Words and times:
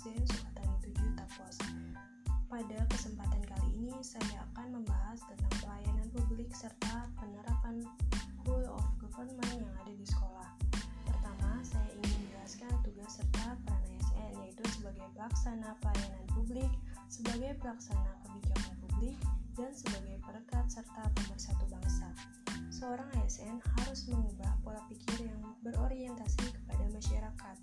Yesus 0.00 0.32
atau 0.56 0.64
itu 0.80 0.96
Juta 0.96 1.28
Pos. 1.36 1.60
Pada 2.48 2.78
kesempatan 2.88 3.44
kali 3.44 3.68
ini 3.76 3.92
saya 4.00 4.48
akan 4.48 4.80
membahas 4.80 5.20
tentang 5.28 5.52
pelayanan 5.60 6.08
publik 6.16 6.48
serta 6.56 7.04
penerapan 7.20 7.84
rule 8.48 8.64
of 8.72 8.80
government 8.96 9.60
yang 9.60 9.74
ada 9.84 9.92
di 9.92 10.06
sekolah. 10.08 10.56
Pertama, 11.04 11.60
saya 11.60 11.84
ingin 12.00 12.16
menjelaskan 12.16 12.72
tugas 12.80 13.12
serta 13.12 13.60
peran 13.60 13.84
ASN 13.92 14.32
yaitu 14.40 14.64
sebagai 14.72 15.04
pelaksana 15.12 15.76
pelayanan 15.84 16.24
publik, 16.32 16.72
sebagai 17.12 17.52
pelaksana 17.60 18.12
kebijakan 18.24 18.74
publik, 18.80 19.16
dan 19.52 19.70
sebagai 19.76 20.16
perekat 20.24 20.64
serta 20.72 21.12
pemersatu 21.12 21.64
bangsa. 21.68 22.08
Seorang 22.72 23.08
ASN 23.20 23.60
harus 23.60 24.08
mengubah 24.08 24.56
pola 24.64 24.80
pikir 24.88 25.28
yang 25.28 25.44
berorientasi 25.60 26.56
kepada 26.56 26.88
masyarakat, 26.88 27.56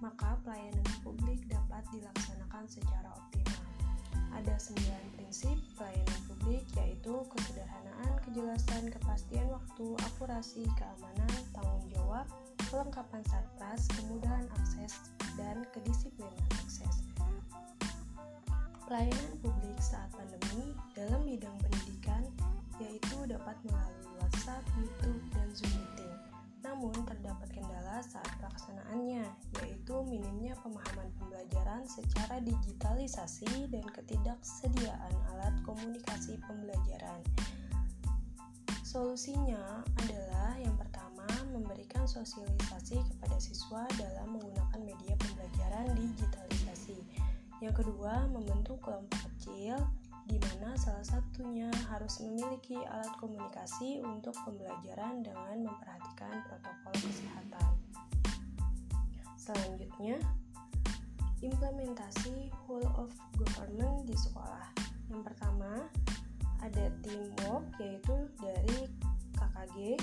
maka 0.00 0.36
pelayanan 0.44 0.84
publik 1.00 1.25
dapat 1.76 1.92
dilaksanakan 1.92 2.64
secara 2.72 3.08
optimal. 3.12 3.60
Ada 4.32 4.56
sembilan 4.56 5.04
prinsip 5.12 5.52
pelayanan 5.76 6.20
publik 6.24 6.64
yaitu 6.72 7.12
kesederhanaan, 7.28 8.16
kejelasan, 8.24 8.88
kepastian 8.88 9.44
waktu, 9.52 9.92
akurasi, 10.08 10.64
keamanan, 10.80 11.36
tanggung 11.52 11.84
jawab, 11.92 12.24
kelengkapan 12.72 13.20
sarpras, 13.28 13.92
kemudahan 13.92 14.48
akses, 14.56 15.12
dan 15.36 15.68
kedisiplinan 15.76 16.48
akses. 16.64 17.04
Pelayanan 18.88 19.36
publik 19.44 19.76
saat 19.76 20.08
pandemi 20.16 20.72
dalam 20.96 21.28
bidang 21.28 21.60
pendidikan 21.60 22.24
yaitu 22.80 23.20
dapat 23.28 23.60
melalui 23.68 24.08
WhatsApp, 24.16 24.64
YouTube, 24.80 25.20
dan 25.36 25.52
Zoom 25.52 25.76
meeting. 25.76 26.16
Namun 26.64 26.96
terdapat 27.04 27.52
kendala 27.52 28.02
saat 28.02 28.26
pelaksanaannya, 28.42 29.28
yaitu 29.62 29.94
minimnya 30.08 30.56
pemahaman 30.64 30.85
pembelajaran 31.66 31.90
secara 31.90 32.38
digitalisasi 32.46 33.66
dan 33.74 33.82
ketidaksediaan 33.90 35.14
alat 35.34 35.50
komunikasi 35.66 36.38
pembelajaran. 36.46 37.18
Solusinya 38.86 39.82
adalah 39.98 40.54
yang 40.62 40.78
pertama, 40.78 41.26
memberikan 41.50 42.06
sosialisasi 42.06 43.02
kepada 43.02 43.34
siswa 43.42 43.82
dalam 43.98 44.38
menggunakan 44.38 44.78
media 44.78 45.18
pembelajaran 45.18 45.90
digitalisasi. 45.98 47.02
Yang 47.58 47.82
kedua, 47.82 48.30
membentuk 48.30 48.78
kelompok 48.78 49.26
kecil 49.34 49.74
di 50.30 50.38
mana 50.38 50.70
salah 50.78 51.02
satunya 51.02 51.66
harus 51.90 52.22
memiliki 52.22 52.78
alat 52.78 53.10
komunikasi 53.18 54.06
untuk 54.06 54.38
pembelajaran 54.46 55.26
dengan 55.26 55.66
memperhatikan 55.66 56.46
protokol 56.46 56.94
kesehatan. 56.94 57.74
Selanjutnya, 59.34 60.22
implementasi 61.44 62.48
whole 62.64 62.86
of 62.96 63.12
government 63.36 64.08
di 64.08 64.16
sekolah. 64.16 64.72
Yang 65.12 65.32
pertama, 65.32 65.88
ada 66.64 66.84
teamwork 67.04 67.64
yaitu 67.78 68.16
dari 68.40 68.88
KKG 69.36 70.00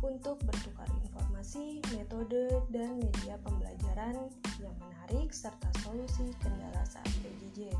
untuk 0.00 0.40
bertukar 0.44 0.88
informasi, 1.04 1.80
metode, 1.92 2.64
dan 2.72 2.96
media 3.00 3.36
pembelajaran 3.44 4.16
yang 4.60 4.74
menarik 4.80 5.28
serta 5.32 5.68
solusi 5.84 6.32
kendala 6.40 6.82
saat 6.88 7.08
PJJ. 7.20 7.72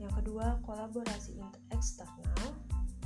Yang 0.00 0.12
kedua, 0.20 0.60
kolaborasi 0.64 1.40
eksternal, 1.72 2.56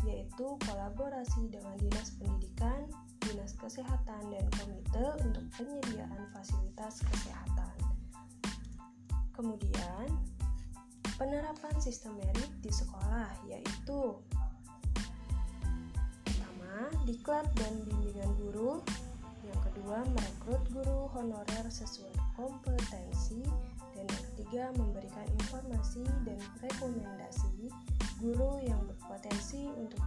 yaitu 0.06 0.47
kolaborasi 0.67 1.50
dengan 1.50 1.75
dinas 1.78 2.15
pendidikan, 2.19 2.87
dinas 3.22 3.55
kesehatan, 3.59 4.22
dan 4.31 4.47
komite 4.59 5.06
untuk 5.22 5.44
penyediaan 5.59 6.22
fasilitas 6.34 7.03
kesehatan. 7.03 7.84
Kemudian, 9.44 10.09
penerapan 11.21 11.77
sistem 11.77 12.16
merit 12.16 12.49
di 12.65 12.72
sekolah, 12.72 13.28
yaitu 13.44 14.16
pertama, 16.25 16.88
diklat 17.05 17.44
dan 17.60 17.77
bimbingan 17.84 18.33
guru, 18.41 18.81
yang 19.44 19.60
kedua, 19.69 20.00
merekrut 20.16 20.65
guru 20.72 21.12
honorer 21.12 21.69
sesuai 21.69 22.16
kompetensi, 22.41 23.44
dan 23.93 24.09
yang 24.09 24.25
ketiga, 24.33 24.65
memberikan 24.81 25.28
informasi 25.44 26.09
dan 26.25 26.41
rekomendasi 26.65 27.69
guru 28.25 28.65
yang 28.65 28.81
berpotensi 28.88 29.69
untuk 29.77 30.00